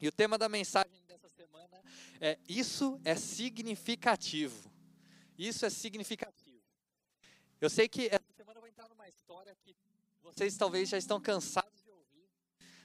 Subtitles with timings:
[0.00, 1.82] E o tema da mensagem dessa semana
[2.20, 4.70] é Isso é significativo.
[5.36, 6.62] Isso é significativo.
[7.60, 9.74] Eu sei que essa semana eu vou entrar numa história que
[10.22, 12.28] vocês talvez já estão cansados de ouvir,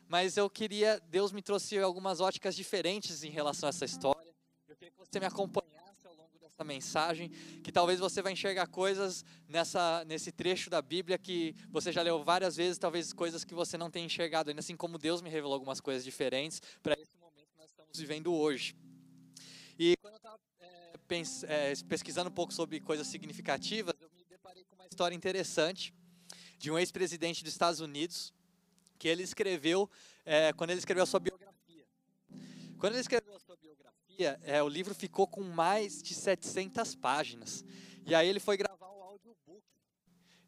[0.08, 4.34] mas eu queria, Deus me trouxe algumas óticas diferentes em relação a essa história.
[4.68, 5.73] Eu queria que você me acompanhasse
[6.54, 7.30] dessa mensagem,
[7.64, 12.24] que talvez você vai enxergar coisas nessa, nesse trecho da Bíblia que você já leu
[12.24, 15.54] várias vezes, talvez coisas que você não tenha enxergado ainda, assim como Deus me revelou
[15.54, 18.76] algumas coisas diferentes para esse momento que nós estamos vivendo hoje.
[19.80, 24.64] E quando eu estava é, é, pesquisando um pouco sobre coisas significativas, eu me deparei
[24.64, 25.92] com uma história interessante
[26.60, 28.32] de um ex-presidente dos Estados Unidos,
[29.00, 29.90] que ele escreveu,
[30.24, 31.86] é, quando ele escreveu a sua biografia.
[32.78, 34.03] Quando ele escreveu a sua biografia,
[34.44, 37.64] é, o livro ficou com mais de 700 páginas.
[38.06, 39.64] E aí ele foi gravar o audiobook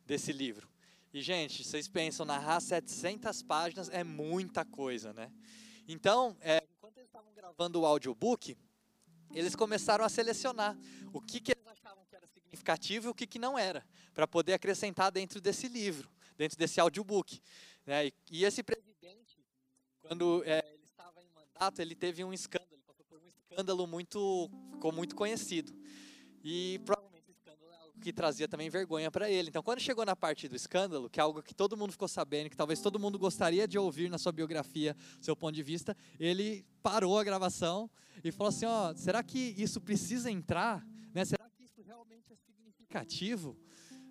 [0.05, 0.69] desse livro.
[1.13, 5.31] E, gente, vocês pensam, narrar 700 páginas é muita coisa, né?
[5.87, 8.57] Então, é, enquanto eles estavam gravando o audiobook,
[9.33, 10.77] eles começaram a selecionar
[11.13, 14.27] o que, que eles achavam que era significativo e o que, que não era, para
[14.27, 17.41] poder acrescentar dentro desse livro, dentro desse audiobook.
[17.85, 18.07] Né?
[18.07, 19.41] E, e esse presidente,
[20.01, 23.87] quando é, ele estava em mandato, ele teve um escândalo, ele passou por um escândalo
[23.87, 25.73] muito, ficou muito conhecido.
[26.43, 29.47] E provavelmente o escândalo é algo que trazia também vergonha para ele.
[29.47, 32.49] Então, quando chegou na parte do escândalo, que é algo que todo mundo ficou sabendo,
[32.49, 36.65] que talvez todo mundo gostaria de ouvir na sua biografia, seu ponto de vista, ele
[36.83, 37.89] parou a gravação
[38.21, 40.85] e falou assim: ó, será que isso precisa entrar?
[41.13, 41.23] Né?
[41.23, 43.57] Será que isso realmente é significativo?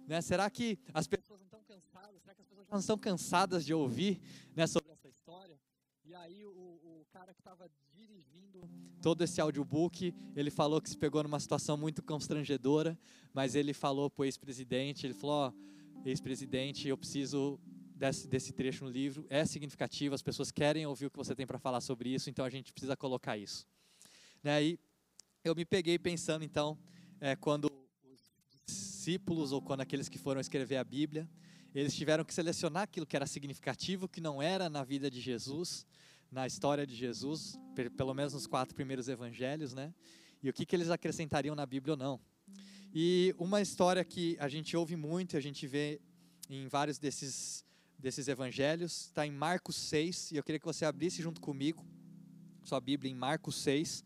[0.09, 0.23] Né?
[0.23, 2.23] Será que as pessoas não estão cansadas?
[2.23, 4.23] Será que as pessoas já não estão cansadas de ouvir
[4.57, 4.84] né, sobre?
[6.07, 8.61] E aí o, o cara que estava dirigindo
[9.01, 12.99] todo esse audiobook, ele falou que se pegou numa situação muito constrangedora,
[13.33, 15.53] mas ele falou para o ex-presidente, ele falou, ó,
[16.05, 17.59] ex-presidente, eu preciso
[17.95, 21.47] desse, desse trecho no livro, é significativo, as pessoas querem ouvir o que você tem
[21.47, 23.67] para falar sobre isso, então a gente precisa colocar isso.
[24.43, 24.63] Né?
[24.63, 24.81] E
[25.43, 26.79] eu me peguei pensando, então,
[27.21, 27.71] é, quando
[28.05, 28.21] os
[28.67, 31.29] discípulos ou quando aqueles que foram escrever a Bíblia,
[31.75, 35.85] eles tiveram que selecionar aquilo que era significativo, que não era na vida de Jesus,
[36.35, 37.57] na história de Jesus,
[37.97, 39.95] pelo menos nos quatro primeiros evangelhos, né?
[40.43, 42.21] E o que, que eles acrescentariam na Bíblia ou não.
[42.93, 46.01] E uma história que a gente ouve muito, a gente vê
[46.51, 47.65] em vários desses,
[47.97, 51.87] desses evangelhos, está em Marcos 6, e eu queria que você abrisse junto comigo
[52.65, 54.05] sua Bíblia em Marcos 6,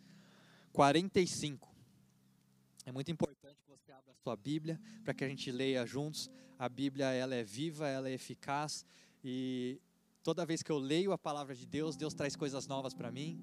[0.71, 1.75] 45.
[2.84, 6.31] É muito importante que você abra a sua Bíblia para que a gente leia juntos.
[6.59, 8.84] A Bíblia ela é viva, ela é eficaz
[9.25, 9.81] e
[10.28, 13.43] toda vez que eu leio a palavra de Deus, Deus traz coisas novas para mim.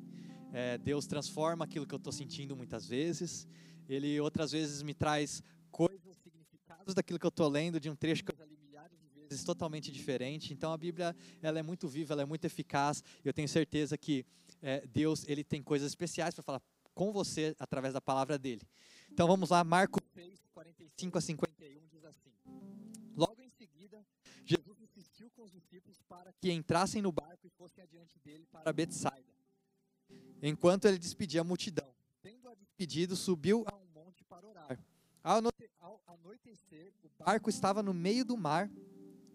[0.54, 3.48] É, Deus transforma aquilo que eu estou sentindo muitas vezes.
[3.90, 5.42] Ele outras vezes me traz
[5.72, 9.00] coisas, significados daquilo que eu estou lendo, de um trecho que eu já li milhares
[9.00, 10.54] de vezes, totalmente diferente.
[10.54, 13.04] Então a Bíblia ela é muito viva, ela é muito eficaz.
[13.24, 14.24] Eu tenho certeza que
[14.62, 16.62] é, Deus ele tem coisas especiais para falar
[16.94, 18.62] com você através da palavra dele.
[19.12, 22.30] Então vamos lá, Marcos 6, 45 a 51 diz assim:
[23.16, 24.06] Logo em seguida,
[24.46, 24.85] Jesus
[25.16, 29.34] insistiu com os discípulos para que entrassem no barco e fossem adiante dele para Betsaida.
[30.42, 31.96] Enquanto ele despedia a multidão.
[32.22, 34.78] Tendo a despedido, subiu a um monte para orar.
[35.24, 38.70] Ao anoitecer, o barco estava no meio do mar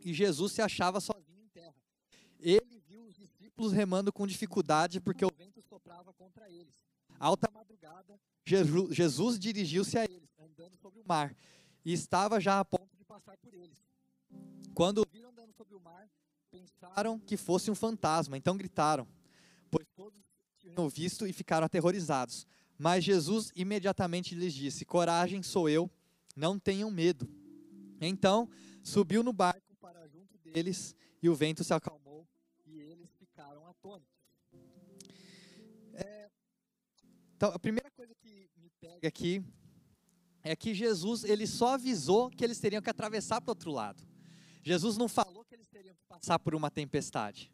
[0.05, 1.75] e Jesus se achava sozinho em terra.
[2.39, 6.75] Ele viu os discípulos remando com dificuldade porque o vento soprava contra eles
[7.19, 11.37] alta madrugada, Jesus dirigiu-se a eles, andando sobre o mar,
[11.85, 13.90] e estava já a ponto de passar por eles.
[14.75, 16.09] Quando viram andando sobre o mar,
[16.51, 19.07] pensaram que fosse um fantasma, então gritaram,
[19.71, 20.21] pois todos
[20.59, 22.47] tinham visto e ficaram aterrorizados.
[22.79, 25.91] Mas Jesus imediatamente lhes disse: Coragem, sou eu,
[26.35, 27.29] não tenham medo.
[28.01, 28.49] Então
[28.83, 32.27] subiu no barco para junto deles, e o vento se acalmou,
[32.67, 34.21] e eles ficaram atônitos.
[37.41, 39.43] Então, a primeira coisa que me pega aqui
[40.43, 44.07] é que Jesus ele só avisou que eles teriam que atravessar para o outro lado.
[44.63, 47.53] Jesus não falou que eles teriam que passar por uma tempestade.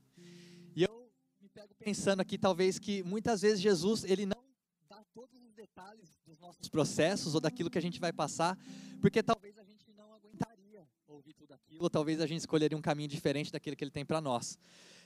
[0.74, 4.42] E eu me pego pensando aqui, talvez, que muitas vezes Jesus ele não
[4.88, 8.58] dá todos os detalhes dos nossos processos ou daquilo que a gente vai passar,
[9.00, 12.82] porque talvez a gente não aguentaria ouvir tudo aquilo, ou talvez a gente escolheria um
[12.82, 14.59] caminho diferente daquele que ele tem para nós.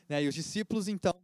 [0.09, 0.25] Né?
[0.25, 1.15] E os discípulos, então,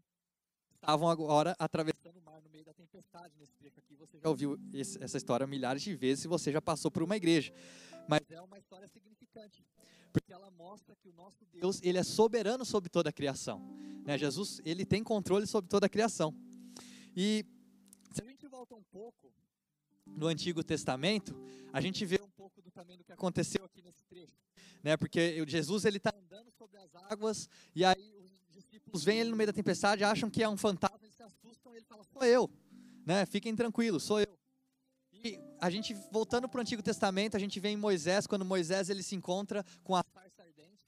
[0.75, 3.97] estavam agora atravessando o mar no meio da tempestade nesse trecho aqui.
[3.97, 4.57] Você já ouviu
[5.01, 7.53] essa história milhares de vezes se você já passou por uma igreja.
[8.09, 9.65] Mas é uma história significante,
[10.21, 13.61] porque ela mostra que o nosso Deus ele é soberano sobre toda a criação.
[14.05, 14.17] Né?
[14.17, 16.35] Jesus ele tem controle sobre toda a criação.
[17.15, 17.45] E
[18.11, 19.31] se a gente volta um pouco
[20.07, 21.39] no Antigo Testamento,
[21.71, 24.41] a gente vê um pouco do também do que aconteceu aqui nesse trecho,
[24.83, 24.97] né?
[24.97, 28.17] Porque Jesus ele está andando sobre as águas e aí
[28.51, 31.75] discípulos veem ele no meio da tempestade, acham que é um fantasma, eles se assustam
[31.75, 32.51] e ele fala: Sou eu,
[33.05, 33.27] né?
[33.27, 34.39] Fiquem tranquilos, sou eu.
[35.25, 38.91] E a gente, voltando para o Antigo Testamento, a gente vê em Moisés, quando Moisés
[38.91, 40.87] ele se encontra com a sarça ardente.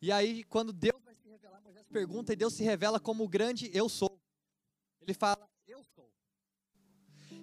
[0.00, 3.28] E aí, quando Deus vai se revelar, Moisés pergunta e Deus se revela como o
[3.28, 4.20] grande eu sou.
[5.00, 6.10] Ele fala, eu sou.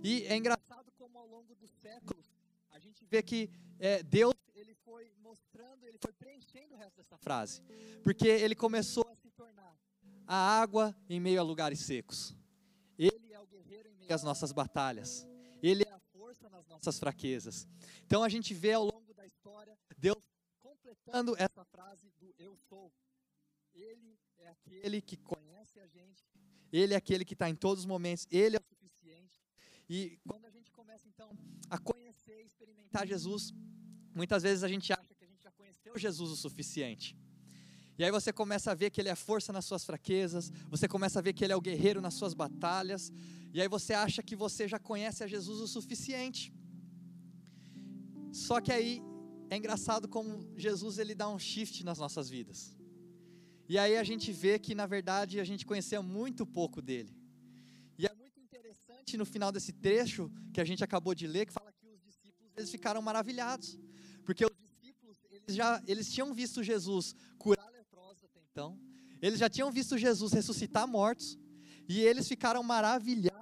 [0.04, 2.26] E é engraçado como ao longo dos séculos,
[2.70, 3.50] a gente vê que
[3.80, 7.62] é, Deus ele foi mostrando, ele foi preenchendo o resto dessa frase.
[8.04, 9.76] Porque ele começou a se tornar
[10.28, 12.36] a água em meio a lugares secos.
[12.98, 15.28] Ele é o guerreiro em meio às nossas batalhas.
[16.50, 17.68] Nas nossas fraquezas.
[18.06, 20.24] Então a gente vê ao longo da história Deus
[20.62, 22.94] completando essa frase do eu sou.
[23.74, 26.24] Ele é aquele que conhece a gente.
[26.72, 28.28] Ele é aquele que está em todos os momentos.
[28.30, 29.42] Ele é o suficiente.
[29.90, 31.36] E quando a gente começa então
[31.70, 33.52] a conhecer e experimentar Jesus,
[34.14, 37.18] muitas vezes a gente acha que a gente já conheceu Jesus o suficiente.
[37.98, 41.20] E aí você começa a ver que ele é força nas suas fraquezas, você começa
[41.20, 43.12] a ver que ele é o guerreiro nas suas batalhas,
[43.56, 46.54] e aí você acha que você já conhece a Jesus o suficiente.
[48.46, 49.02] Só que aí
[49.50, 52.76] é engraçado como Jesus ele dá um shift nas nossas vidas.
[53.70, 57.16] E aí a gente vê que na verdade a gente conhecia muito pouco dele.
[57.98, 61.54] E é muito interessante no final desse trecho que a gente acabou de ler que
[61.54, 63.80] fala que os discípulos eles ficaram maravilhados,
[64.26, 67.72] porque os discípulos eles já eles tinham visto Jesus curar
[68.52, 68.78] então,
[69.22, 71.38] eles já tinham visto Jesus ressuscitar mortos
[71.88, 73.35] e eles ficaram maravilhados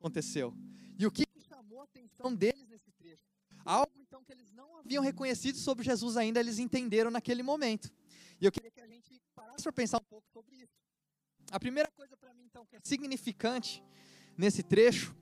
[0.00, 0.54] aconteceu.
[0.98, 3.22] E o que chamou a atenção deles nesse trecho?
[3.64, 7.92] Algo então que eles não haviam reconhecido sobre Jesus ainda, eles entenderam naquele momento.
[8.40, 10.80] E eu queria que a gente parasse para pensar um pouco sobre isso.
[11.52, 13.82] A primeira coisa para mim então que é significante
[14.36, 15.14] nesse trecho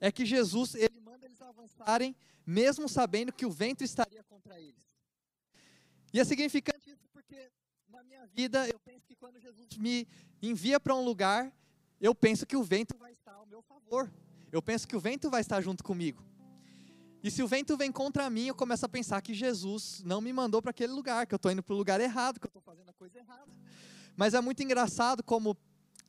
[0.00, 4.98] é que Jesus ele manda eles avançarem mesmo sabendo que o vento estaria contra eles.
[6.12, 7.50] E é significante isso porque
[7.88, 10.06] na minha vida, eu penso que quando Jesus me
[10.42, 11.52] envia para um lugar,
[12.00, 14.12] eu penso que o vento vai estar ao meu favor.
[14.50, 16.24] Eu penso que o vento vai estar junto comigo.
[17.22, 20.32] E se o vento vem contra mim, eu começo a pensar que Jesus não me
[20.32, 22.62] mandou para aquele lugar, que eu estou indo para o lugar errado, que eu estou
[22.62, 23.52] fazendo a coisa errada.
[24.16, 25.56] Mas é muito engraçado como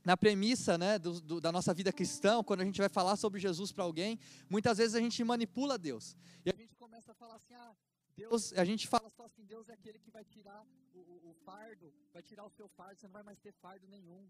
[0.06, 3.40] na premissa né, do, do, da nossa vida cristã, quando a gente vai falar sobre
[3.40, 4.20] Jesus para alguém,
[4.50, 6.16] muitas vezes a gente manipula Deus.
[6.46, 7.74] E a gente começa a falar assim, ah,
[8.20, 10.62] Deus, a gente fala só assim, Deus é aquele que vai tirar
[10.94, 13.88] o, o, o, fardo, vai tirar o seu fardo, você não vai mais ter fardo
[13.88, 14.28] nenhum.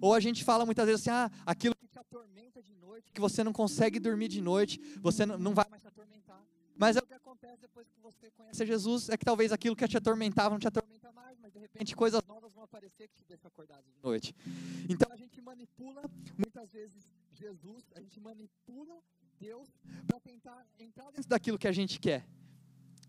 [0.00, 3.20] Ou a gente fala muitas vezes assim, ah, aquilo que te atormenta de noite, que
[3.20, 6.42] você não consegue dormir de noite, você não, não vai mais te atormentar.
[6.74, 9.86] Mas é o que acontece depois que você conhece Jesus, é que talvez aquilo que
[9.86, 13.24] te atormentava não te atormenta mais, mas de repente coisas novas vão aparecer que te
[13.26, 14.34] deixam acordado de noite.
[14.88, 16.02] Então a gente manipula
[16.38, 18.98] muitas vezes Jesus, a gente manipula
[19.38, 19.68] Deus
[20.06, 22.26] para tentar entrar dentro daquilo que a gente quer.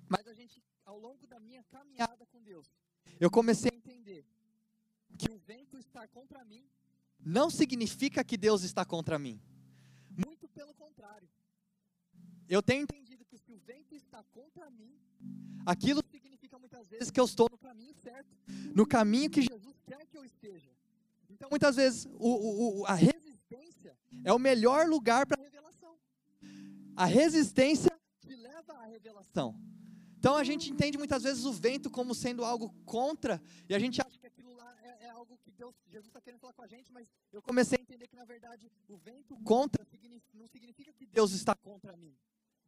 [0.10, 2.72] Mas a gente, ao longo da minha caminhada com Deus,
[3.20, 4.26] eu comecei a entender
[5.18, 6.64] que o vento estar contra mim
[7.20, 9.42] não significa que Deus está contra mim.
[10.10, 11.28] Muito pelo contrário.
[12.48, 14.98] Eu tenho entendido que se o vento está contra mim,
[15.66, 18.30] aquilo significa muitas vezes que eu estou no caminho certo,
[18.74, 20.72] no caminho que Jesus quer que eu esteja.
[21.30, 25.98] Então, muitas vezes, o, o, a resistência é o melhor lugar para a revelação.
[26.96, 29.60] A resistência te leva à revelação.
[30.20, 34.02] Então a gente entende muitas vezes o vento como sendo algo contra, e a gente
[34.02, 36.68] acha que aquilo lá é, é algo que Deus, Jesus está querendo falar com a
[36.68, 39.86] gente, mas eu comecei a entender que na verdade o vento contra
[40.34, 42.16] não significa que Deus está contra mim,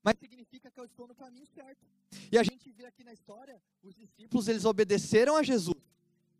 [0.04, 1.86] mas significa que eu estou no caminho certo.
[2.32, 5.78] E a gente vê aqui na história, os discípulos eles obedeceram a Jesus.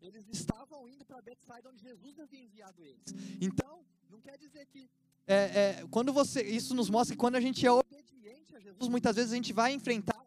[0.00, 3.04] Eles estavam indo para Betsaida onde Jesus havia enviado eles.
[3.40, 4.90] Então, não quer dizer que
[5.26, 8.88] é, é, quando você, isso nos mostra que quando a gente é obediente a Jesus,
[8.88, 10.19] muitas vezes a gente vai enfrentar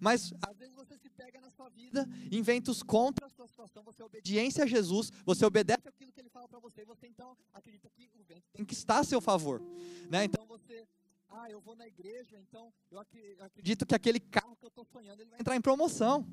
[0.00, 4.00] mas às vezes você se pega na sua vida, inventos contra a sua situação, você
[4.00, 7.36] é obediência a Jesus, você obedece aquilo que ele fala para você, e você então
[7.52, 9.60] acredita que o vento tem que estar a seu favor.
[10.08, 10.24] Né?
[10.24, 10.86] Então você,
[11.28, 15.20] ah, eu vou na igreja, então eu acredito que aquele carro que eu estou sonhando,
[15.20, 16.26] ele vai entrar em promoção.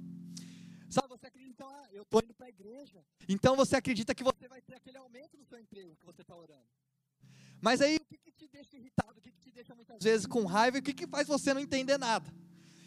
[0.89, 3.03] Sabe, você acredita, então, ah, eu estou indo para a igreja.
[3.27, 6.33] Então você acredita que você vai ter aquele aumento no seu emprego que você está
[6.33, 6.65] orando.
[7.61, 10.25] Mas aí o que, que te deixa irritado, o que, que te deixa muitas vezes
[10.25, 12.31] com raiva o que, que faz você não entender nada?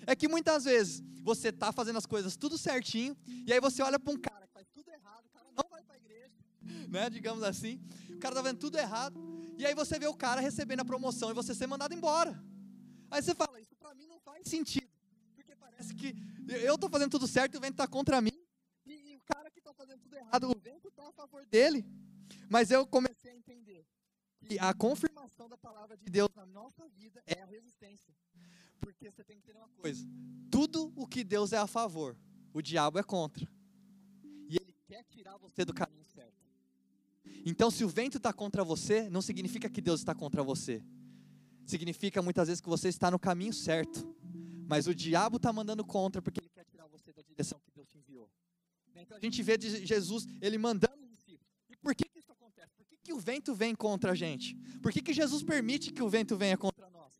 [0.06, 3.98] é que muitas vezes você está fazendo as coisas tudo certinho, e aí você olha
[3.98, 6.34] para um cara que faz tudo errado, o cara não vai para a igreja,
[6.88, 9.20] né, digamos assim, o cara está vendo tudo errado,
[9.56, 12.42] e aí você vê o cara recebendo a promoção e você ser mandado embora.
[13.10, 14.88] Aí você fala, isso para mim não faz sentido,
[15.34, 16.14] porque parece que
[16.48, 18.38] eu estou fazendo tudo certo e o vento está contra mim,
[18.86, 21.84] e, e o cara que está fazendo tudo errado, o vento está a favor dele.
[22.48, 23.86] Mas eu comecei a entender
[24.46, 28.14] que a confirmação da palavra de Deus na nossa vida é a resistência.
[28.80, 30.06] Porque você tem que entender uma coisa:
[30.50, 32.16] tudo o que Deus é a favor,
[32.52, 33.48] o diabo é contra.
[34.48, 36.40] E ele quer tirar você do caminho certo.
[37.44, 40.82] Então, se o vento está contra você, não significa que Deus está contra você.
[41.64, 44.14] Significa muitas vezes que você está no caminho certo.
[44.66, 47.88] Mas o diabo está mandando contra porque ele quer tirar você da direção que Deus
[47.88, 48.30] te enviou.
[48.94, 51.46] Então a gente vê de Jesus, ele mandando os discípulos.
[51.68, 52.20] E por que, que
[53.10, 54.54] que, o vento vem contra a gente?
[54.80, 57.12] Por que, que Jesus permite que o vento venha contra nós?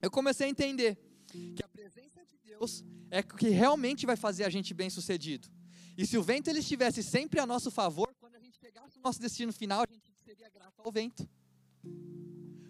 [0.00, 4.44] Eu comecei a entender que a presença de Deus é o que realmente vai fazer
[4.44, 5.48] a gente bem sucedido.
[5.96, 9.02] E se o vento ele estivesse sempre a nosso favor, quando a gente chegasse no
[9.02, 11.26] nosso destino final, a gente seria grato ao vento.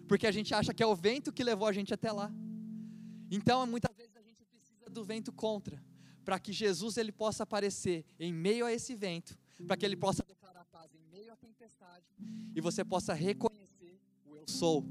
[0.07, 2.31] Porque a gente acha que é o vento que levou a gente até lá.
[3.29, 5.83] Então, muitas vezes a gente precisa do vento contra,
[6.23, 10.23] para que Jesus ele possa aparecer em meio a esse vento, para que ele possa
[10.23, 12.05] declarar paz em meio à tempestade
[12.55, 14.85] e você possa reconhecer o eu sou.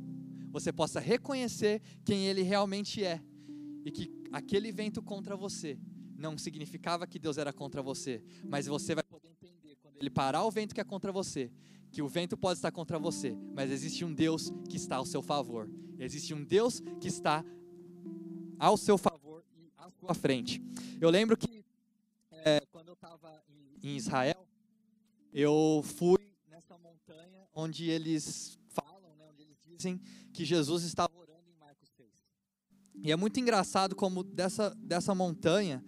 [0.50, 3.20] Você possa reconhecer quem ele realmente é
[3.84, 5.78] e que aquele vento contra você
[6.16, 10.44] não significava que Deus era contra você, mas você vai poder entender quando ele parar
[10.44, 11.50] o vento que é contra você,
[11.90, 15.22] que o vento pode estar contra você, mas existe um Deus que está ao seu
[15.22, 15.68] favor.
[15.98, 17.44] Existe um Deus que está
[18.58, 20.62] ao seu favor e à sua frente.
[21.00, 21.64] Eu lembro que
[22.32, 23.42] é, quando eu estava
[23.82, 24.46] em, em Israel,
[25.32, 26.23] eu fui
[27.04, 30.00] montanha onde eles falam, né, onde eles dizem
[30.32, 32.08] que Jesus estava orando em Marcos 6.
[32.94, 35.84] E é muito engraçado como dessa, dessa montanha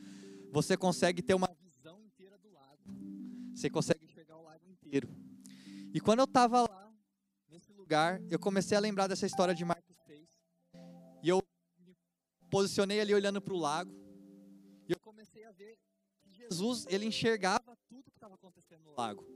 [0.52, 2.82] você consegue ter uma visão inteira do lago.
[3.54, 5.08] Você consegue enxergar o lago inteiro.
[5.92, 6.92] E quando eu estava lá,
[7.49, 10.28] nesse lugar, eu comecei a lembrar dessa história de Marcos 6.
[11.23, 11.42] E eu
[11.78, 11.96] me
[12.50, 13.92] posicionei ali olhando para o lago.
[14.87, 15.78] E eu comecei a ver
[16.23, 19.26] que Jesus, ele enxergava tudo que estava acontecendo no lago.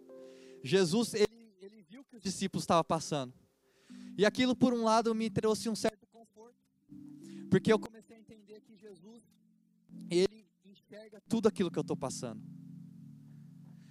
[0.62, 3.34] Jesus, ele, ele viu que os discípulos estavam passando.
[4.16, 6.56] E aquilo, por um lado, me trouxe um certo conforto.
[7.50, 9.22] Porque eu comecei a entender que Jesus,
[10.10, 12.42] ele enxerga tudo aquilo que eu estou passando.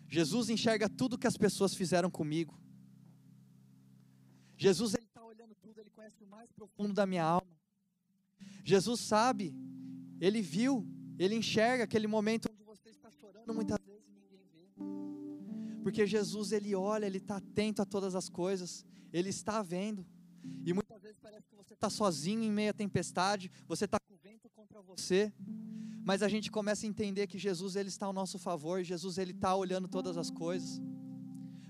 [0.08, 2.60] Jesus enxerga tudo que as pessoas fizeram comigo.
[4.58, 7.48] Jesus ele está olhando tudo, ele conhece o mais profundo da minha alma.
[8.64, 9.54] Jesus sabe,
[10.20, 10.86] ele viu,
[11.18, 15.09] ele enxerga aquele momento onde você está chorando muitas vezes e ninguém vê.
[15.82, 20.06] Porque Jesus ele olha, ele está atento a todas as coisas, ele está vendo.
[20.66, 24.14] E muitas vezes parece que você está sozinho em meio à tempestade, você está com
[24.14, 25.34] o vento contra você
[26.10, 29.30] mas a gente começa a entender que Jesus ele está ao nosso favor, Jesus ele
[29.30, 30.82] está olhando todas as coisas.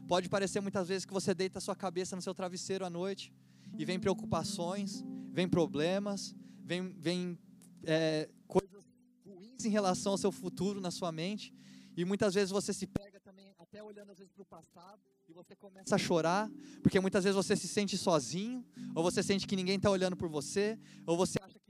[0.07, 3.33] Pode parecer muitas vezes que você deita a sua cabeça no seu travesseiro à noite
[3.77, 7.37] e vem preocupações, vem problemas, vem, vem
[7.83, 8.85] é, coisas
[9.25, 11.53] ruins em relação ao seu futuro na sua mente.
[11.95, 15.33] E muitas vezes você se pega também, até olhando às vezes para o passado, e
[15.33, 16.49] você começa a chorar,
[16.81, 18.65] porque muitas vezes você se sente sozinho,
[18.95, 21.69] ou você sente que ninguém está olhando por você, ou você acha que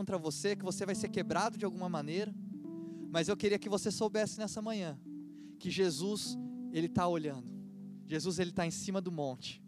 [0.00, 2.34] contra você, que você vai ser quebrado de alguma maneira.
[3.10, 4.98] Mas eu queria que você soubesse nessa manhã
[5.58, 6.38] que Jesus,
[6.72, 7.52] Ele está olhando.
[8.06, 9.62] Jesus, Ele está em cima do monte.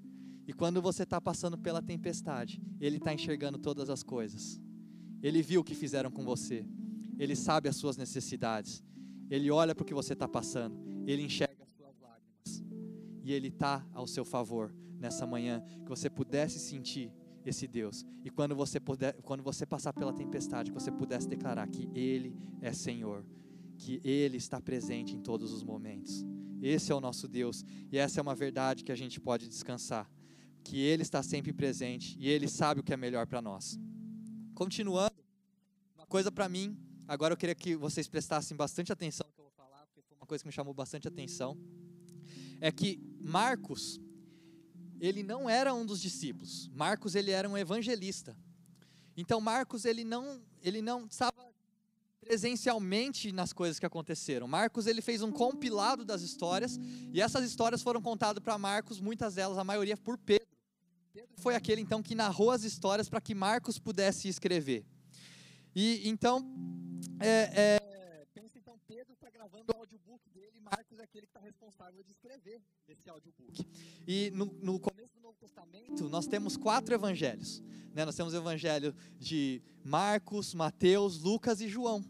[0.46, 4.58] E quando você está passando pela tempestade, Ele está enxergando todas as coisas.
[5.22, 6.64] Ele viu o que fizeram com você.
[7.18, 8.82] Ele sabe as suas necessidades.
[9.30, 10.76] Ele olha para o que você está passando.
[11.06, 12.64] Ele enxerga as suas lágrimas.
[13.22, 15.62] E Ele está ao seu favor nessa manhã.
[15.82, 17.12] Que você pudesse sentir
[17.44, 18.04] esse Deus.
[18.24, 22.36] E quando você puder, quando você passar pela tempestade, que você pudesse declarar que ele
[22.60, 23.24] é Senhor,
[23.76, 26.24] que ele está presente em todos os momentos.
[26.62, 30.08] Esse é o nosso Deus e essa é uma verdade que a gente pode descansar,
[30.62, 33.78] que ele está sempre presente e ele sabe o que é melhor para nós.
[34.54, 35.16] Continuando,
[35.96, 36.76] uma coisa para mim,
[37.12, 40.16] agora eu queria que vocês prestassem bastante atenção no que eu vou falar, porque foi
[40.16, 41.58] uma coisa que me chamou bastante atenção,
[42.58, 44.00] é que Marcos,
[44.98, 46.70] ele não era um dos discípulos.
[46.74, 48.34] Marcos ele era um evangelista.
[49.14, 51.52] Então Marcos ele não ele não estava
[52.18, 54.48] presencialmente nas coisas que aconteceram.
[54.48, 56.80] Marcos ele fez um compilado das histórias
[57.12, 60.48] e essas histórias foram contadas para Marcos, muitas delas, a maioria por Pedro.
[61.12, 64.86] Pedro foi aquele então que narrou as histórias para que Marcos pudesse escrever.
[65.74, 66.40] E então
[67.20, 71.40] é, é, pensa então Pedro está gravando o audiobook dele, Marcos é aquele que está
[71.40, 73.66] responsável de escrever esse audiobook.
[74.06, 77.62] E no, no começo do Novo Testamento, nós temos quatro evangelhos.
[77.94, 78.04] Né?
[78.04, 82.04] Nós temos o evangelho de Marcos, Mateus, Lucas e João.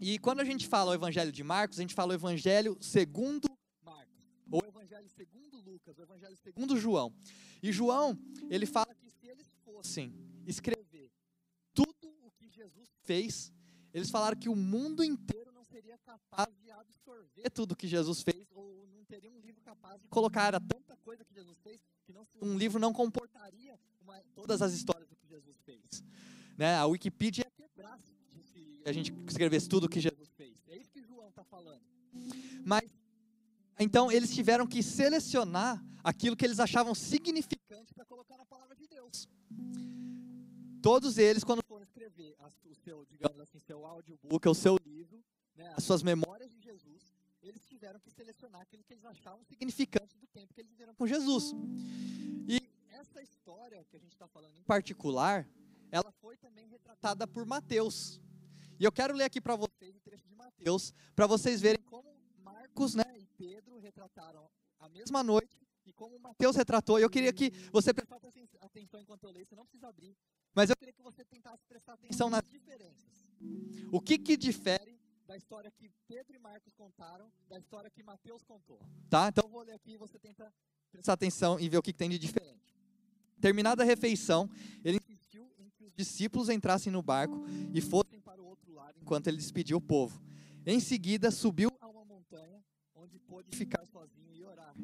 [0.00, 3.48] E quando a gente fala o evangelho de Marcos, a gente fala o evangelho segundo
[3.84, 7.14] Marcos, ou o evangelho segundo Lucas, o evangelho segundo João.
[7.62, 8.18] E João,
[8.50, 10.12] ele fala que se eles fossem
[10.46, 11.10] escrever
[11.72, 13.52] tudo o que Jesus fez,
[13.92, 18.46] eles falaram que o mundo inteiro não seria capaz de absorver tudo que Jesus fez,
[18.52, 20.52] ou não teria um livro capaz de colocar.
[20.60, 25.08] Tanta coisa que Jesus fez que não, um livro não comportaria uma, todas as histórias
[25.08, 26.02] do que Jesus fez.
[26.56, 26.76] Né?
[26.76, 27.98] A Wikipedia ia quebrar
[28.52, 30.62] se a gente escrevesse tudo o que Jesus fez.
[30.68, 31.82] É isso que João está falando.
[32.64, 32.90] Mas
[33.78, 38.86] Então eles tiveram que selecionar aquilo que eles achavam significante para colocar na palavra de
[38.86, 39.28] Deus.
[40.82, 41.61] Todos eles, quando
[42.02, 45.22] escrever o seu, digamos assim, seu audiobook, o seu livro,
[45.54, 47.02] né, as suas memórias de Jesus,
[47.42, 51.06] eles tiveram que selecionar aquilo que eles achavam significante do tempo que eles viveram com
[51.06, 51.52] Jesus.
[52.48, 55.48] E essa história que a gente está falando em particular,
[55.90, 58.20] ela foi também retratada por Mateus.
[58.78, 62.12] E eu quero ler aqui para vocês o trecho de Mateus, para vocês verem como
[62.38, 64.48] Marcos né, e Pedro retrataram
[64.80, 66.98] a mesma noite e como Mateus retratou.
[66.98, 68.26] E eu queria que você prestasse
[68.60, 70.16] atenção enquanto eu leio, você não precisa abrir,
[70.54, 73.28] mas eu queria que você tentasse prestar atenção nas diferenças.
[73.90, 78.42] O que, que difere da história que Pedro e Marcos contaram da história que Mateus
[78.42, 78.80] contou?
[79.08, 79.28] Tá?
[79.28, 80.52] Então eu vou ler aqui e você tenta
[80.90, 82.76] prestar atenção e ver o que, que tem de diferente.
[83.40, 84.48] Terminada a refeição,
[84.84, 87.44] ele insistiu em que os discípulos entrassem no barco
[87.74, 90.22] e fossem para o outro lado enquanto ele despediu o povo.
[90.64, 92.62] Em seguida, subiu a uma montanha
[92.94, 94.74] onde pôde ficar sozinho e orar.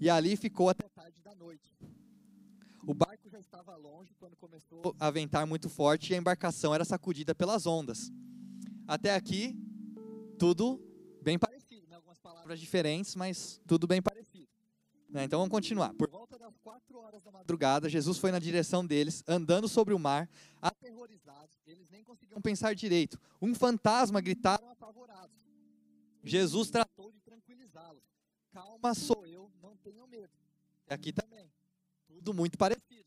[0.00, 1.76] E ali ficou até tarde da noite.
[3.30, 7.64] Já estava longe quando começou a ventar muito forte e a embarcação era sacudida pelas
[7.64, 8.10] ondas.
[8.88, 9.56] Até aqui,
[10.36, 10.82] tudo
[11.22, 11.94] bem parecido, né?
[11.94, 14.48] algumas palavras diferentes, mas tudo bem parecido.
[15.08, 15.22] Né?
[15.22, 15.94] Então vamos continuar.
[15.94, 19.98] Por volta das quatro horas da madrugada, Jesus foi na direção deles, andando sobre o
[19.98, 20.28] mar,
[20.60, 21.56] aterrorizados.
[21.64, 23.16] Eles nem conseguiam pensar direito.
[23.40, 25.36] Um fantasma gritaram apavorados.
[26.24, 28.02] Jesus tratou de tranquilizá-los.
[28.50, 30.32] Calma, sou eu, não tenham medo.
[30.88, 31.48] E aqui também.
[32.08, 32.99] Tudo muito parecido?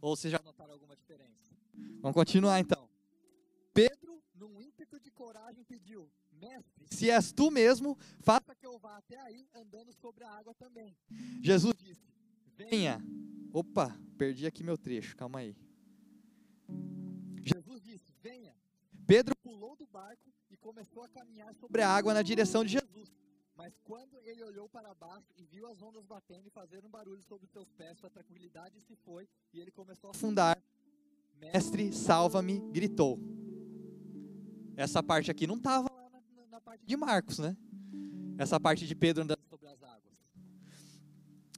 [0.00, 1.54] Ou vocês já notaram alguma diferença?
[2.00, 2.88] Vamos continuar então.
[3.72, 8.96] Pedro, num ímpeto de coragem, pediu: Mestre, se és tu mesmo, faça que eu vá
[8.96, 10.96] até aí andando sobre a água também.
[11.42, 12.10] Jesus disse:
[12.56, 13.02] Venha.
[13.52, 15.56] Opa, perdi aqui meu trecho, calma aí.
[17.42, 18.54] Jesus disse: Venha.
[19.06, 23.19] Pedro pulou do barco e começou a caminhar sobre a água na direção de Jesus.
[23.60, 27.22] Mas quando ele olhou para baixo e viu as ondas batendo e fazendo um barulho
[27.22, 30.58] sobre os seus pés, sua tranquilidade se foi e ele começou a afundar.
[31.38, 33.20] Mestre, salva-me, gritou.
[34.74, 35.90] Essa parte aqui não estava
[36.34, 37.54] na, na, parte de Marcos, né?
[38.38, 40.16] Essa parte de Pedro andando sobre as águas.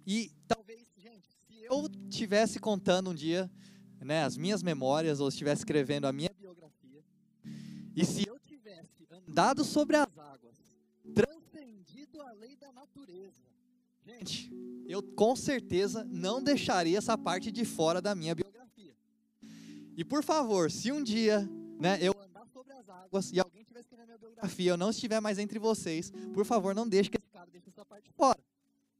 [0.04, 3.48] E talvez, gente, se eu tivesse contando um dia
[4.00, 7.04] né, as minhas memórias ou estivesse escrevendo a minha biografia,
[7.94, 10.32] e se eu tivesse andado sobre as águas,
[11.82, 13.42] transcendido a lei da natureza,
[14.04, 14.50] gente,
[14.86, 18.94] eu com certeza não deixaria essa parte de fora da minha biografia.
[19.96, 22.14] E por favor, se um dia né, eu
[23.04, 26.74] águas e alguém estiver escrevendo minha biografia, eu não estiver mais entre vocês, por favor,
[26.74, 28.38] não deixe que esse cara deixe essa parte fora.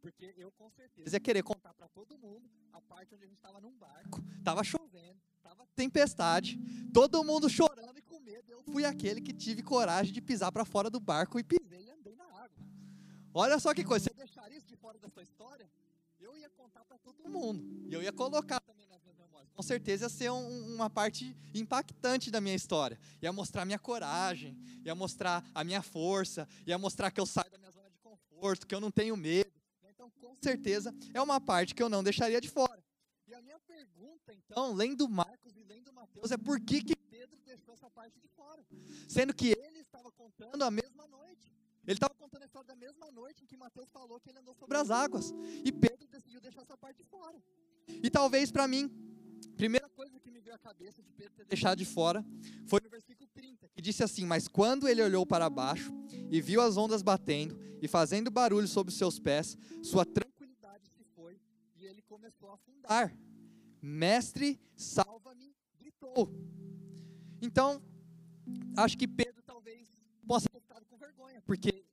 [0.01, 3.37] Porque eu com certeza ia querer contar para todo mundo a parte onde a gente
[3.37, 6.59] estava num barco, estava chovendo, estava tempestade,
[6.93, 8.51] todo mundo chorando e com medo.
[8.51, 11.91] Eu fui aquele que tive coragem de pisar para fora do barco e pisei e
[11.91, 12.32] andei na água.
[13.35, 15.71] Olha só que coisa, você deixaria isso de fora da sua história?
[16.21, 17.89] Eu ia contar para todo mundo.
[17.89, 19.19] E eu ia colocar também nas minhas
[19.55, 22.99] com certeza ia ser um, uma parte impactante da minha história.
[23.21, 27.59] Ia mostrar minha coragem, ia mostrar a minha força, ia mostrar que eu saio da
[27.59, 29.53] minha zona de conforto, que eu não tenho medo.
[29.85, 32.83] Então, com certeza, é uma parte que eu não deixaria de fora.
[33.27, 37.39] E a minha pergunta, então, lendo Marcos e lendo Mateus, é por que, que Pedro
[37.45, 38.65] deixou essa parte de fora?
[39.09, 41.53] Sendo que ele estava contando a mesma noite.
[41.85, 44.55] Ele estava contando a história da mesma noite em que Mateus falou que ele andou
[44.55, 45.33] sobre as águas.
[45.65, 47.41] E Pedro decidiu deixar essa parte de fora.
[48.03, 48.91] E talvez para mim,
[49.57, 52.25] Primeira coisa que me veio à cabeça de Pedro ter deixado de fora
[52.67, 55.93] foi no versículo 30, que disse assim: Mas quando ele olhou para baixo
[56.31, 61.05] e viu as ondas batendo e fazendo barulho sobre os seus pés, sua tranquilidade se
[61.15, 61.41] foi
[61.77, 63.17] e ele começou a afundar.
[63.81, 66.31] Mestre, salva-me, gritou.
[67.41, 67.83] Então,
[68.77, 69.89] acho que Pedro talvez
[70.27, 71.85] possa ter ficado com vergonha, porque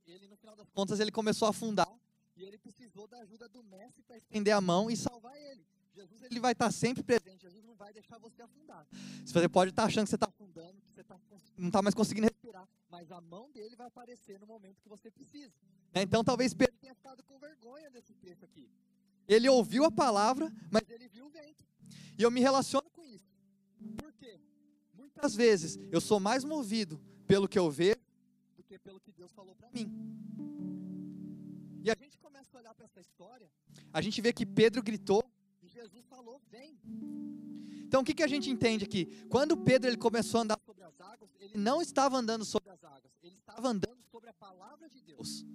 [0.49, 1.89] final das contas, ele começou a afundar
[2.35, 5.65] e ele precisou da ajuda do mestre para estender a mão e salvar ele.
[5.93, 8.87] Jesus ele vai estar sempre presente, Jesus não vai deixar você afundar.
[9.25, 11.19] Você pode estar achando que você está afundando, que você tá,
[11.57, 15.11] não está mais conseguindo respirar, mas a mão dele vai aparecer no momento que você
[15.11, 15.53] precisa.
[15.93, 18.69] É, então talvez Pedro tenha ficado com vergonha desse texto aqui.
[19.27, 21.63] Ele ouviu a palavra, mas ele viu o vento.
[22.17, 23.29] E eu me relaciono com isso.
[23.97, 24.39] Por quê?
[24.93, 28.08] Muitas vezes eu sou mais movido pelo que eu vejo
[28.69, 29.87] do que pelo que Deus falou para mim.
[31.81, 33.49] E a gente começa a olhar para essa história,
[33.91, 35.23] a gente vê que Pedro gritou
[35.79, 36.77] Jesus falou, vem.
[37.85, 39.05] Então o que, que a gente entende aqui?
[39.29, 42.83] Quando Pedro ele começou a andar sobre as águas, ele não estava andando sobre as
[42.83, 45.45] águas, ele estava andando sobre a palavra de Deus.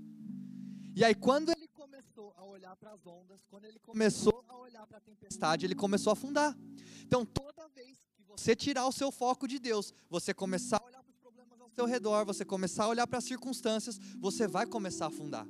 [0.96, 4.86] E aí quando ele começou a olhar para as ondas, quando ele começou a olhar
[4.86, 6.56] para a tempestade, ele começou a afundar.
[7.02, 11.02] Então toda vez que você tirar o seu foco de Deus, você começar a olhar
[11.02, 14.66] para os problemas ao seu redor, você começar a olhar para as circunstâncias, você vai
[14.66, 15.46] começar a afundar.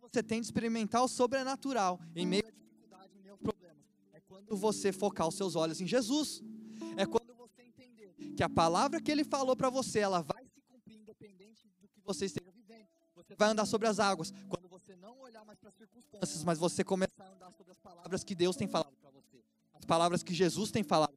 [0.00, 3.84] você tem de experimentar o sobrenatural em meio à dificuldade, em meio problemas.
[4.14, 6.42] É quando você focar os seus olhos em Jesus.
[6.96, 10.62] É quando você entender que a palavra que ele falou para você, ela vai se
[10.62, 12.86] cumprir independente do que você esteja vivendo.
[13.14, 14.32] Você vai andar sobre as águas.
[14.48, 17.78] Quando você não olhar mais para as circunstâncias, mas você começar a andar sobre as
[17.78, 19.42] palavras que Deus tem falado para você.
[19.74, 21.15] As palavras que Jesus tem falado.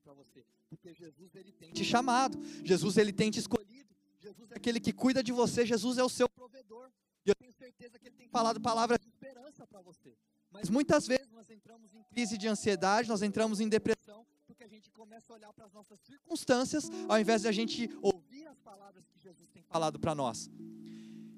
[0.82, 2.40] Porque Jesus ele tem te chamado.
[2.64, 3.94] Jesus ele tem te escolhido.
[4.18, 5.66] Jesus é aquele que cuida de você.
[5.66, 6.90] Jesus é o seu provedor.
[7.26, 10.16] E eu tenho certeza que ele tem falado palavras de esperança para você.
[10.50, 14.68] Mas muitas vezes nós entramos em crise de ansiedade, nós entramos em depressão, porque a
[14.68, 18.60] gente começa a olhar para as nossas circunstâncias, ao invés de a gente ouvir as
[18.60, 20.50] palavras que Jesus tem falado para nós.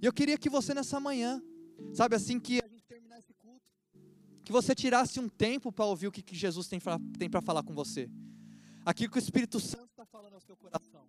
[0.01, 1.43] E eu queria que você nessa manhã,
[1.93, 3.65] sabe assim que a gente terminar esse culto,
[4.45, 6.79] que você tirasse um tempo para ouvir o que, que Jesus tem,
[7.17, 8.09] tem para falar com você.
[8.85, 11.05] Aquilo que o Espírito Santo está falando ao seu coração.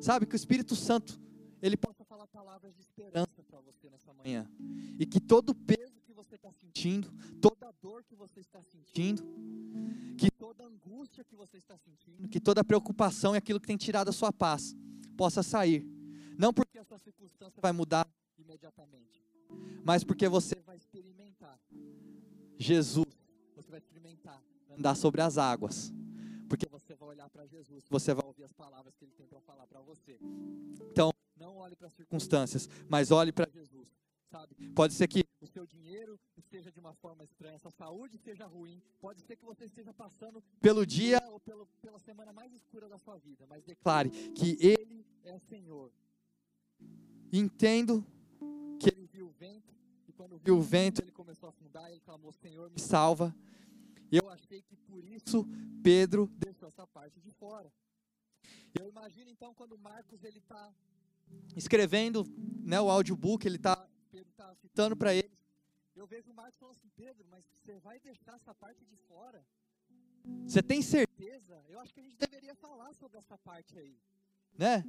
[0.00, 1.20] Sabe que o Espírito Santo,
[1.60, 4.48] ele possa falar palavras de esperança para você nessa manhã.
[4.98, 9.22] E que todo peso que você está sentindo, toda dor que você está sentindo,
[10.16, 14.08] que toda angústia que você está sentindo, que toda preocupação e aquilo que tem tirado
[14.08, 14.74] a sua paz,
[15.16, 15.86] possa sair.
[16.38, 18.06] Não porque a sua circunstância vai mudar
[18.38, 19.24] imediatamente,
[19.84, 21.58] mas porque você vai experimentar
[22.58, 23.06] Jesus,
[23.54, 25.92] você vai experimentar andar sobre as águas,
[26.48, 29.40] porque você vai olhar para Jesus, você vai ouvir as palavras que Ele tem para
[29.40, 30.18] falar para você.
[30.90, 33.88] Então, não olhe para as circunstâncias, mas olhe para Jesus.
[34.30, 34.54] Sabe?
[34.74, 38.46] Pode ser que o seu dinheiro esteja de uma forma estranha, a sua saúde esteja
[38.46, 42.88] ruim, pode ser que você esteja passando pelo dia ou pelo, pela semana mais escura
[42.88, 45.90] da sua vida, mas declare que Ele é Senhor.
[47.32, 48.04] Entendo
[48.78, 49.74] que ele viu o vento,
[50.06, 53.34] e quando viu o vento, ele começou a afundar, ele clamou: Senhor, me salva.
[53.67, 53.67] E
[54.10, 55.46] eu achei que por isso
[55.82, 57.72] Pedro deixou essa parte de fora.
[58.78, 60.72] Eu imagino então quando Marcos ele está
[61.56, 62.24] escrevendo
[62.64, 65.36] né, o audiobook, ele está está citando para eles.
[65.94, 69.44] Eu vejo o Marcos falando assim, Pedro, mas você vai deixar essa parte de fora?
[70.46, 71.64] Você tem certeza?
[71.68, 73.98] Eu acho que a gente deveria falar sobre essa parte aí
[74.56, 74.84] né?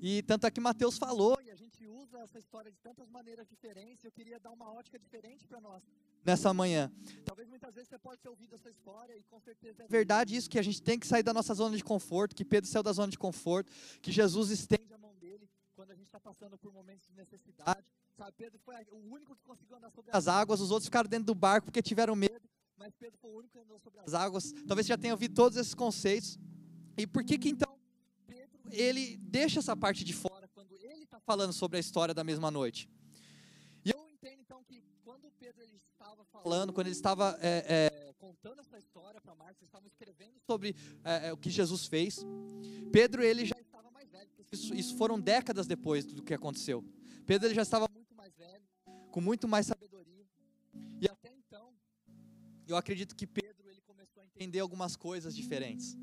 [0.00, 3.48] E tanto é que Mateus falou, e a gente usa essa história de tantas maneiras
[3.48, 5.82] diferentes, eu queria dar uma ótica diferente para nós
[6.24, 6.92] nessa manhã.
[7.24, 10.48] Talvez muitas vezes você pode ter ouvido essa história, e com certeza é verdade isso,
[10.48, 12.92] que a gente tem que sair da nossa zona de conforto, que Pedro saiu da
[12.92, 16.72] zona de conforto, que Jesus estende a mão dele quando a gente está passando por
[16.72, 17.84] momentos de necessidade.
[18.16, 21.26] Sabe, Pedro foi o único que conseguiu andar sobre as águas, os outros ficaram dentro
[21.26, 24.52] do barco porque tiveram medo, mas Pedro foi o único que andou sobre as águas.
[24.66, 26.38] Talvez você já tenha ouvido todos esses conceitos.
[26.96, 27.73] E por que que então
[28.70, 32.50] ele deixa essa parte de fora quando ele está falando sobre a história da mesma
[32.50, 32.88] noite.
[33.84, 38.12] E eu entendo então que quando Pedro ele estava falando, quando ele estava é, é,
[38.14, 40.74] contando essa história para Marcos, eles estavam escrevendo sobre
[41.04, 42.24] é, é, o que Jesus fez.
[42.92, 46.84] Pedro ele já estava mais velho, isso, isso foram décadas depois do que aconteceu.
[47.26, 48.64] Pedro ele já estava muito mais velho,
[49.10, 50.26] com muito mais sabedoria.
[51.00, 51.74] E até então,
[52.66, 55.96] eu acredito que Pedro ele começou a entender algumas coisas diferentes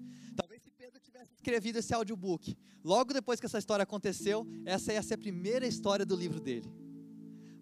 [1.41, 6.06] escrevido esse audiobook, logo depois que essa história aconteceu, essa ia ser a primeira história
[6.06, 6.71] do livro dele.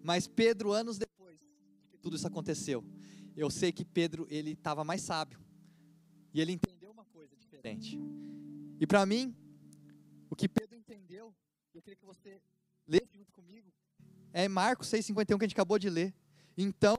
[0.02, 1.40] Mas Pedro, anos depois
[1.90, 2.84] que tudo isso aconteceu,
[3.34, 5.40] eu sei que Pedro ele estava mais sábio
[6.34, 7.98] e ele entendeu uma coisa diferente.
[8.78, 9.34] E para mim,
[10.28, 11.34] o que Pedro entendeu,
[11.72, 12.40] eu queria que você
[12.86, 13.72] lesse junto comigo,
[14.32, 16.14] é Marcos 6,51 que a gente acabou de ler.
[16.56, 16.96] Então,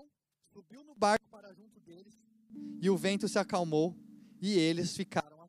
[0.52, 2.20] subiu no barco para junto deles,
[2.82, 3.96] e o vento se acalmou,
[4.42, 5.42] e eles ficaram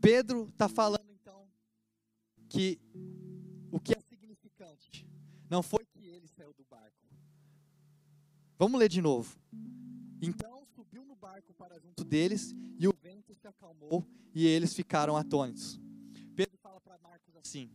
[0.00, 1.46] Pedro está falando então
[2.48, 2.80] que
[3.70, 5.06] o que é significante
[5.48, 6.96] não foi que ele saiu do barco.
[8.58, 9.38] Vamos ler de novo.
[10.22, 15.16] Então subiu no barco para junto deles e o vento se acalmou e eles ficaram
[15.16, 15.80] atônitos.
[16.34, 17.70] Pedro fala para Marcos assim: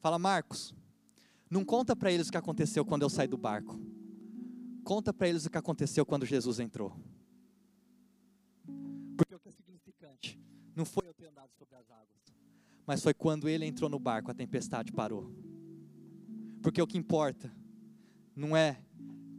[0.00, 0.74] Fala, Marcos,
[1.50, 3.78] não conta para eles o que aconteceu quando eu saí do barco.
[4.84, 6.94] Conta para eles o que aconteceu quando Jesus entrou.
[10.74, 12.34] Não foi eu ter andado sobre as águas,
[12.86, 15.32] mas foi quando ele entrou no barco, a tempestade parou.
[16.62, 17.54] Porque o que importa
[18.34, 18.82] não é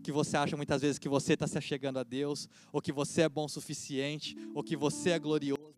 [0.03, 3.23] que você acha muitas vezes que você está se achegando a Deus, ou que você
[3.23, 5.75] é bom o suficiente, ou que você é glorioso,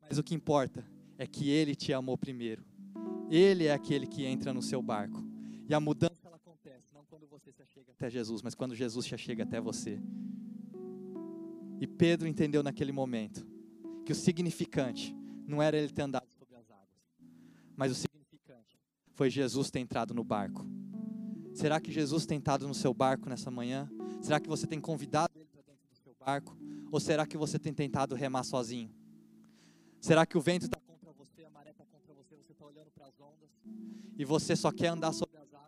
[0.00, 0.84] mas o que importa
[1.18, 2.64] é que Ele te amou primeiro.
[3.30, 5.22] Ele é aquele que entra no seu barco.
[5.68, 9.06] E a mudança ela acontece não quando você se achega até Jesus, mas quando Jesus
[9.06, 10.00] se achega até você.
[11.78, 13.46] E Pedro entendeu naquele momento
[14.10, 16.98] que o significante não era ele ter andado sobre as águas,
[17.76, 18.76] mas o significante
[19.14, 20.66] foi Jesus ter entrado no barco.
[21.54, 23.88] Será que Jesus tem entrado no seu barco nessa manhã?
[24.20, 26.58] Será que você tem convidado ele para dentro do seu barco?
[26.90, 28.92] Ou será que você tem tentado remar sozinho?
[30.00, 32.90] Será que o vento está contra você, a maré está contra você, você está olhando
[32.90, 33.48] para as ondas
[34.18, 35.60] e você só quer andar sobre as águas?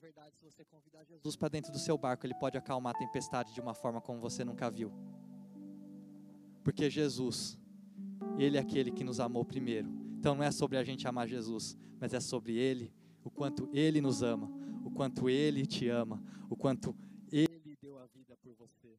[0.00, 3.52] verdade, se você convidar Jesus para dentro do seu barco, ele pode acalmar a tempestade
[3.52, 4.90] de uma forma como você nunca viu.
[6.62, 7.58] Porque Jesus,
[8.38, 9.88] ele é aquele que nos amou primeiro.
[10.18, 12.92] Então não é sobre a gente amar Jesus, mas é sobre ele,
[13.24, 14.50] o quanto ele nos ama,
[14.84, 16.94] o quanto ele te ama, o quanto
[17.30, 18.98] ele deu a vida por você,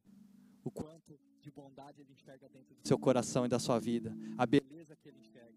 [0.64, 4.46] o quanto de bondade ele enxerga dentro do seu coração e da sua vida, a
[4.46, 5.54] beleza que ele enxerga.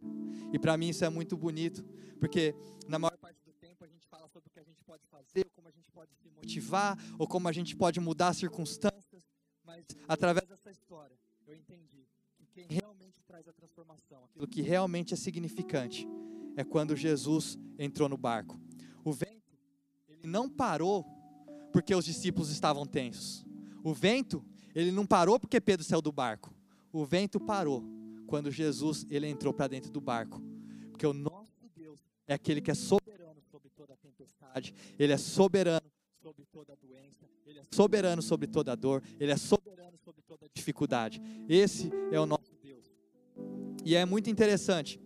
[0.52, 1.84] E para mim isso é muito bonito,
[2.20, 2.56] porque
[2.88, 5.46] na maior parte do tempo a gente fala sobre o que a gente pode fazer,
[5.56, 9.24] como a gente pode se motivar, ou como a gente pode mudar as circunstâncias,
[9.64, 15.14] mas através dessa história eu entendi que quem realmente traz a transformação, aquilo que realmente
[15.14, 16.08] é significante,
[16.56, 18.58] é quando Jesus entrou no barco.
[19.04, 19.60] O vento,
[20.08, 21.06] ele não parou
[21.74, 23.46] porque os discípulos estavam tensos.
[23.84, 24.42] O vento,
[24.74, 26.56] ele não parou porque Pedro saiu do barco.
[26.94, 27.84] O vento parou
[28.26, 30.42] quando Jesus ele entrou para dentro do barco.
[30.92, 35.18] Porque o nosso Deus é aquele que é soberano sobre toda a tempestade, ele é
[35.18, 35.92] soberano
[36.22, 40.22] sobre toda a doença, ele é soberano sobre toda a dor, ele é soberano sobre
[40.22, 41.22] toda a dificuldade.
[41.50, 42.45] Esse é o nosso.
[43.86, 45.00] E é muito interessante.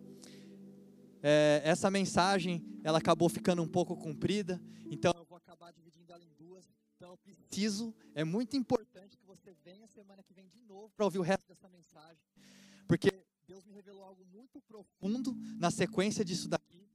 [1.22, 4.58] É, essa mensagem ela acabou ficando um pouco comprida,
[4.90, 6.64] então eu vou acabar dividindo ela em duas.
[6.96, 11.04] Então eu preciso, é muito importante que você venha semana que vem de novo para
[11.04, 12.22] ouvir o resto dessa mensagem,
[12.88, 13.10] porque
[13.46, 16.88] Deus me revelou algo muito profundo na sequência disso daqui,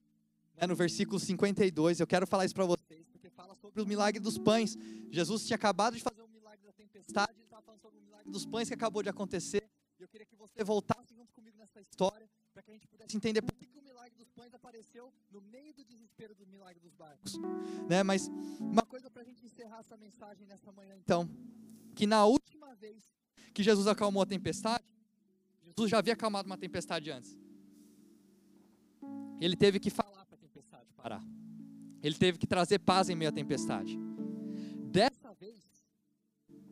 [0.57, 1.99] né, no versículo 52.
[1.99, 4.75] Eu quero falar isso para vocês, porque fala sobre o milagre dos pães.
[5.11, 8.31] Jesus tinha acabado de fazer o milagre da tempestade, ele estava falando sobre o milagre
[8.31, 9.69] dos pães que acabou de acontecer.
[9.99, 12.73] E eu queria que você voltasse junto comigo nessa história, para que a
[13.05, 16.79] gente entender por que, o milagre dos pães apareceu no meio do desespero do milagre
[16.81, 17.37] dos barcos.
[17.87, 18.03] Né?
[18.03, 18.27] Mas
[18.59, 21.29] uma coisa para a gente encerrar essa mensagem nessa manhã, então,
[21.95, 23.03] que na última vez
[23.53, 24.83] que Jesus acalmou a tempestade,
[25.63, 27.37] Jesus já havia acalmado uma tempestade antes.
[29.39, 31.23] Ele teve que falar para a tempestade parar.
[32.01, 33.97] Ele teve que trazer paz em meio à tempestade.
[34.91, 35.63] Dessa vez,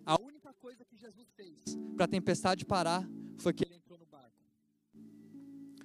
[0.05, 1.57] a única coisa que Jesus fez
[1.95, 3.92] para a tempestade parar foi que ele entrou.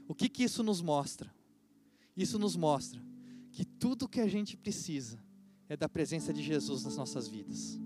[0.09, 1.33] O que, que isso nos mostra?
[2.17, 3.01] Isso nos mostra
[3.53, 5.23] que tudo que a gente precisa
[5.69, 7.79] é da presença de Jesus nas nossas vidas.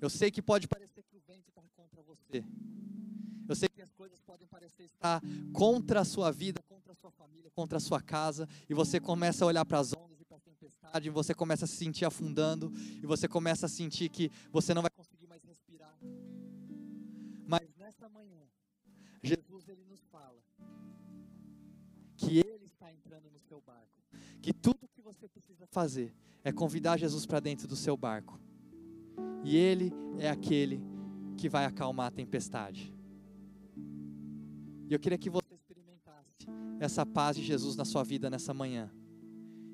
[0.00, 2.44] Eu sei que pode parecer que o vento está contra você.
[3.48, 7.10] Eu sei que as coisas podem parecer estar contra a sua vida, contra a sua
[7.10, 10.36] família, contra a sua casa, e você começa a olhar para as ondas e para
[10.36, 14.30] a tempestade, e você começa a se sentir afundando, e você começa a sentir que
[14.52, 15.96] você não vai conseguir mais respirar.
[17.46, 18.42] Mas nessa manhã,
[19.22, 20.38] Jesus ele nos fala
[22.16, 24.02] que ele está entrando no seu barco,
[24.42, 28.38] que tudo que você precisa fazer é convidar Jesus para dentro do seu barco.
[29.44, 30.82] E ele é aquele
[31.36, 32.92] que vai acalmar a tempestade.
[34.88, 36.46] E eu queria que você experimentasse
[36.80, 38.90] essa paz de Jesus na sua vida nessa manhã.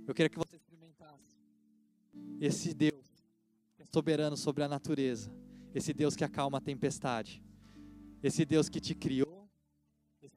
[0.06, 1.38] Eu queria que você experimentasse
[2.40, 3.04] esse Deus
[3.74, 5.32] que é soberano sobre a natureza,
[5.74, 7.42] esse Deus que acalma a tempestade,
[8.22, 9.33] esse Deus que te criou,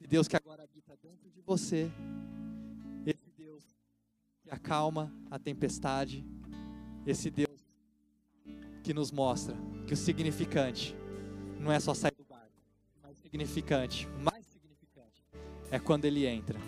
[0.08, 1.90] Deus que agora habita dentro de você,
[3.04, 3.62] esse Deus
[4.42, 6.24] que acalma a tempestade,
[7.06, 7.60] esse Deus
[8.82, 9.54] que nos mostra
[9.86, 10.96] que o significante
[11.60, 12.52] não é só sair do barco,
[13.02, 14.48] mas significante, mais
[15.70, 16.58] é quando ele entra.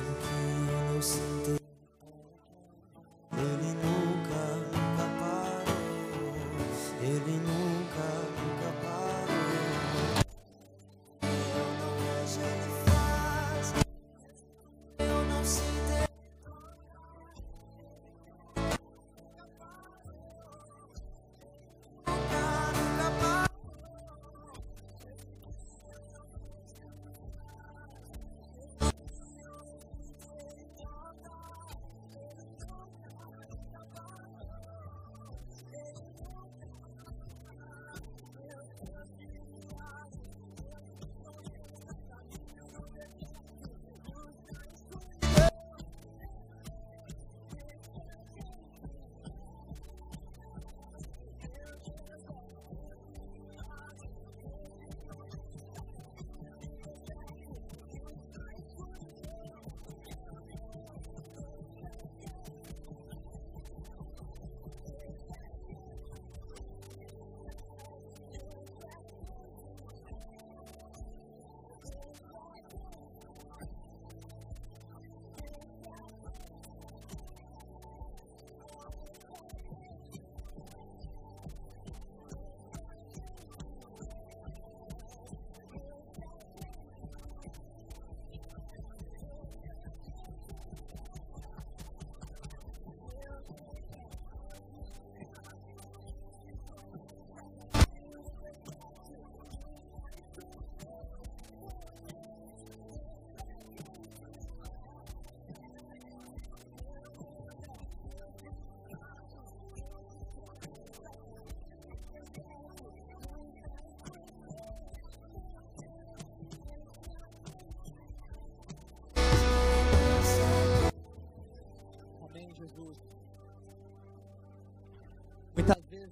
[0.00, 0.29] Music.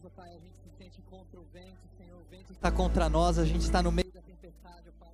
[0.06, 3.44] Pai, a gente se sente contra o vento, Senhor, o vento está contra nós, a
[3.44, 5.12] gente está no meio da tempestade, Pai.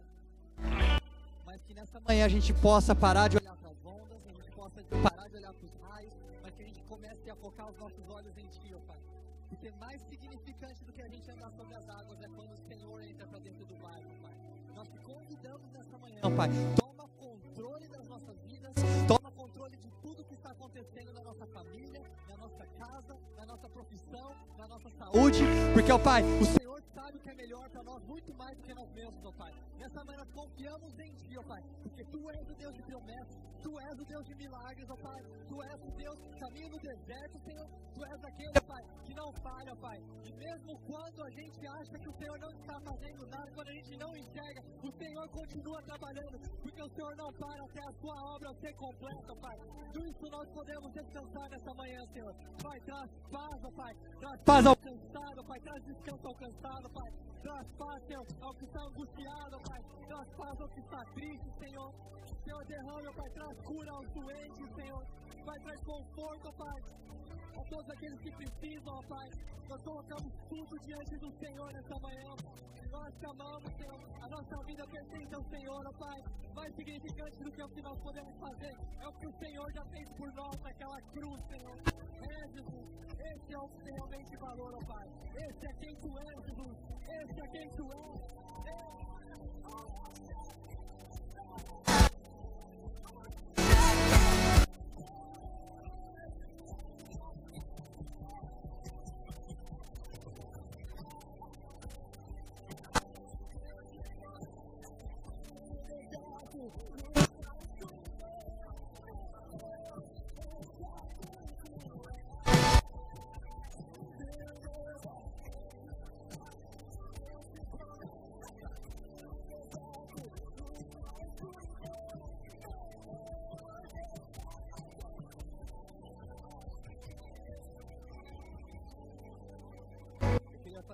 [1.46, 4.50] Mas que nessa manhã a gente possa parar de olhar para as ondas, a gente
[4.50, 7.78] possa parar de olhar para os raios, mas que a gente comece a focar os
[7.78, 8.98] nossos olhos em Ti, ó Pai.
[9.48, 13.02] Porque mais significante do que a gente andar sobre as águas é quando o Senhor
[13.02, 14.34] entra para dentro do barco, Pai.
[14.74, 16.50] Nós te convidamos nessa manhã, Pai.
[16.76, 18.72] Toma controle das nossas vidas,
[19.08, 19.23] toma
[19.54, 24.34] controle de tudo que está acontecendo na nossa família, na nossa casa, na nossa profissão,
[24.58, 28.02] na nossa saúde, porque, ó Pai, o Senhor sabe o que é melhor para nós,
[28.02, 29.52] muito mais do que nós mesmos, ó Pai.
[29.84, 33.80] Nessa manhã confiamos em Ti, ó Pai, porque Tu és o Deus de promessas, Tu
[33.80, 35.20] és o Deus de milagres, ó Pai.
[35.44, 37.68] Tu és o Deus que caminha no deserto, Senhor.
[37.92, 39.98] Tu és aquele, ó Pai, que não falha, ó Pai.
[40.24, 43.76] E mesmo quando a gente acha que o Senhor não está fazendo nada, quando a
[43.76, 48.16] gente não enxerga, o Senhor continua trabalhando, porque o Senhor não para até a Sua
[48.36, 49.56] obra ser completa, ó Pai.
[49.92, 52.32] Por isso nós podemos descansar nessa manhã, Senhor.
[52.64, 53.92] Pai, traz paz, ó Pai.
[54.16, 55.60] Traz paz ao cansado, Pai.
[55.60, 57.10] Traz descanso ao cansado, Pai.
[57.44, 59.73] Traz paz, Senhor, ao que está angustiado, Pai.
[60.08, 61.90] Traz paz ao que está triste, Senhor.
[62.44, 65.04] Senhor, derrame, Pai, traz cura aos doentes, Senhor.
[65.44, 66.80] Pai, traz conforto, Pai.
[67.54, 69.28] A todos aqueles que precisam, Pai.
[69.68, 72.30] Nós colocamos tudo diante do Senhor nessa manhã.
[72.90, 74.00] Nós te amamos, Senhor.
[74.22, 76.20] A nossa vida pertence ao Senhor, ó Pai.
[76.54, 79.84] Mais significante do que o que nós podemos fazer é o que o Senhor já
[79.86, 81.76] fez por nós naquela cruz, Senhor.
[82.30, 82.94] É, Jesus.
[83.18, 85.08] Esse é o que realmente valor, ó Pai.
[85.48, 86.76] Esse é quem tu és, Jesus.
[87.02, 88.34] Esse é quem tu és.
[88.68, 89.13] É.
[89.66, 90.63] Oh, my God.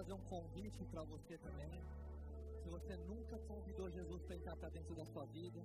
[0.00, 1.78] Fazer um convite para você também.
[2.62, 5.60] Se você nunca convidou Jesus para entrar para dentro da sua vida,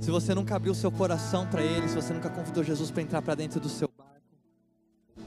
[0.00, 3.22] se você nunca abriu seu coração para Ele, se você nunca convidou Jesus para entrar
[3.22, 4.26] para dentro do seu barco,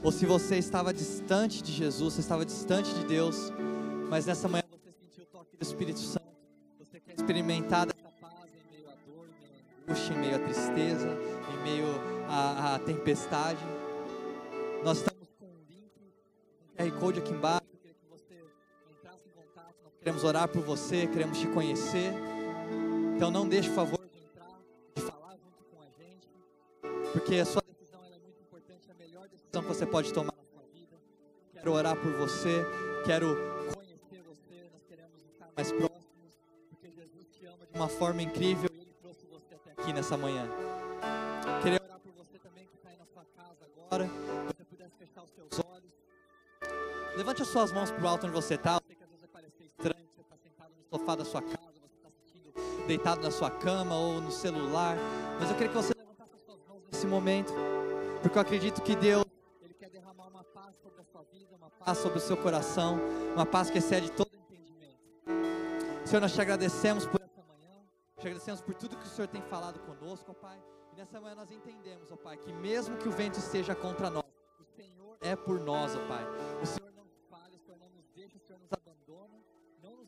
[0.02, 3.50] ou se você estava distante de Jesus, você estava distante de Deus,
[4.10, 6.36] mas nessa manhã você sentiu o toque do Espírito Santo,
[6.78, 10.36] você quer experimentar dessa paz em meio à dor, em meio à angústia, em meio
[10.36, 11.08] à tristeza,
[11.50, 11.86] em meio
[12.28, 13.64] à, à tempestade,
[14.84, 15.90] nós estamos com um link,
[16.60, 17.61] um QR Code aqui embaixo
[20.02, 22.12] Queremos orar por você, queremos te conhecer.
[23.14, 24.58] Então não deixe o favor de entrar,
[24.96, 26.28] de falar junto com a gente,
[27.12, 30.34] porque a sua decisão é muito importante, é a melhor decisão que você pode tomar
[30.36, 30.96] na sua vida.
[31.54, 32.66] Quero orar por você,
[33.04, 33.36] quero
[33.72, 38.70] conhecer você, nós queremos estar mais próximos, porque Jesus te ama de uma forma incrível
[38.74, 40.48] e Ele trouxe você até aqui nessa manhã.
[41.62, 44.96] Queria orar por você também que está aí na sua casa agora, se você pudesse
[44.98, 45.92] fechar os seus olhos.
[47.16, 48.80] Levante as suas mãos para o alto onde você está
[50.92, 52.52] sofá da sua casa, você está sentindo
[52.86, 54.94] deitado na sua cama ou no celular,
[55.40, 57.52] mas eu queria que você levantasse as suas mãos nesse momento,
[58.20, 59.24] porque eu acredito que Deus
[59.62, 63.00] ele quer derramar uma paz sobre a sua vida, uma paz sobre o seu coração,
[63.34, 65.00] uma paz que excede todo entendimento.
[66.04, 67.74] Senhor, nós te agradecemos por essa manhã,
[68.18, 70.62] te agradecemos por tudo que o Senhor tem falado conosco, ó Pai.
[70.92, 74.24] E nessa manhã nós entendemos, ó Pai, que mesmo que o vento esteja contra nós,
[74.60, 76.24] o Senhor é por nós, ó Pai.
[76.62, 76.91] O Senhor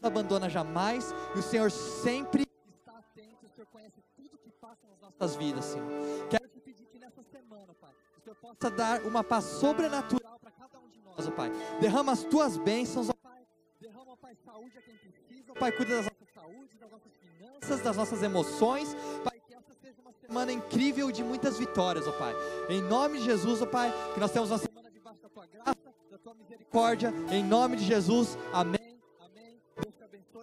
[0.09, 2.47] abandona jamais e o Senhor sempre
[2.79, 3.47] está atento.
[3.47, 5.89] O Senhor conhece tudo que passa nas nossas vidas, Senhor.
[6.29, 10.51] Quero te pedir que nessa semana, Pai, o Senhor possa dar uma paz sobrenatural para
[10.51, 11.51] cada um de nós, ó Pai.
[11.81, 13.43] Derrama as tuas bênçãos, ó Pai.
[13.81, 15.73] Derrama, ó Pai, saúde a quem precisa, ó Pai.
[15.73, 18.95] Cuida das nossas saúdes, das nossas finanças, das nossas emoções,
[19.25, 19.41] Pai.
[19.47, 22.35] Que essa seja uma semana incrível de muitas vitórias, ó Pai.
[22.69, 25.95] Em nome de Jesus, ó Pai, que nós temos uma semana debaixo da tua graça,
[26.11, 27.13] da tua misericórdia.
[27.31, 28.84] Em nome de Jesus, amém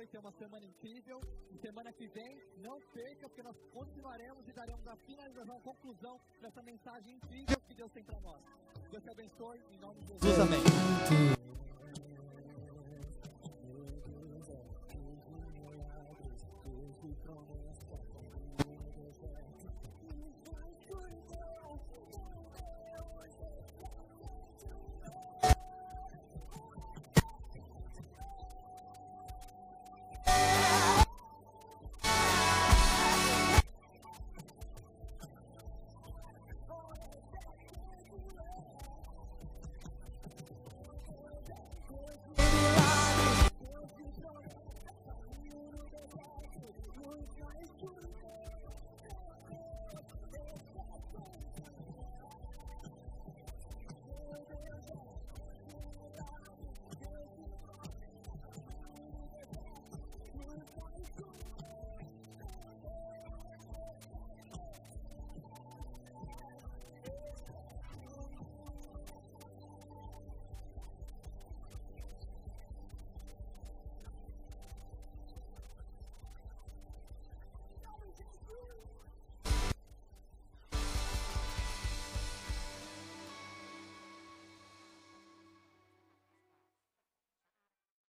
[0.02, 1.22] abençoe, tenha uma semana incrível.
[1.52, 6.20] E semana que vem, não perca, porque nós continuaremos e daremos a finalização, a conclusão
[6.42, 8.42] dessa mensagem incrível que Deus tem para nós.
[8.90, 10.60] Deus te abençoe, em nome de Jesus, amém.
[10.60, 11.42] amém.